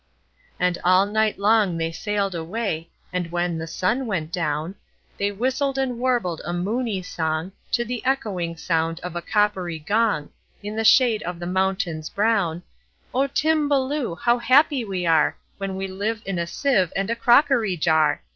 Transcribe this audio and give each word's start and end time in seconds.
And 0.59 0.79
all 0.83 1.05
night 1.05 1.37
long 1.37 1.77
they 1.77 1.91
sail'd 1.91 2.33
away; 2.33 2.89
And, 3.13 3.31
when 3.31 3.59
the 3.59 3.67
sun 3.67 4.07
went 4.07 4.31
down, 4.31 4.73
They 5.19 5.31
whistled 5.31 5.77
and 5.77 5.99
warbled 5.99 6.41
a 6.43 6.53
moony 6.53 7.03
songTo 7.03 7.85
the 7.85 8.03
echoing 8.03 8.57
sound 8.57 8.99
of 9.01 9.15
a 9.15 9.21
coppery 9.21 9.77
gong, 9.77 10.31
In 10.63 10.75
the 10.75 10.83
shade 10.83 11.21
of 11.21 11.37
the 11.37 11.45
mountains 11.45 12.09
brown,"O 12.09 13.27
Timballoo! 13.27 14.15
how 14.19 14.39
happy 14.39 14.83
we 14.83 15.03
areWhen 15.03 15.75
we 15.75 15.87
live 15.87 16.23
in 16.25 16.39
a 16.39 16.47
sieve 16.47 16.91
and 16.95 17.11
a 17.11 17.15
crockery 17.15 17.77
jar! 17.77 18.23